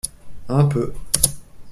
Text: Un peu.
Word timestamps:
Un 0.49 0.65
peu. 0.67 0.95